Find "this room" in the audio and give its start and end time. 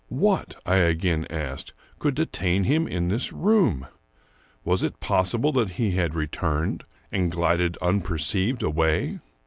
3.09-3.85